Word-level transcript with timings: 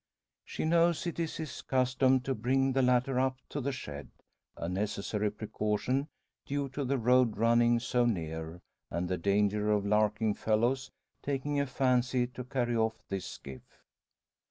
She 0.43 0.65
knows 0.65 1.05
it 1.05 1.19
is 1.19 1.37
his 1.37 1.61
custom 1.61 2.21
to 2.21 2.33
bring 2.33 2.71
the 2.73 2.81
latter 2.81 3.19
up 3.19 3.37
to 3.49 3.61
the 3.61 3.71
shed 3.71 4.09
a 4.57 4.67
necessary 4.67 5.29
precaution 5.29 6.07
due 6.43 6.69
to 6.69 6.83
the 6.83 6.97
road 6.97 7.37
running 7.37 7.79
so 7.79 8.07
near, 8.07 8.61
and 8.89 9.07
the 9.07 9.19
danger 9.19 9.69
of 9.69 9.85
larking 9.85 10.33
fellows 10.33 10.89
taking 11.21 11.59
a 11.59 11.67
fancy 11.67 12.25
to 12.25 12.43
carry 12.43 12.75
off 12.75 12.95
his 13.11 13.25
skiff. 13.27 13.61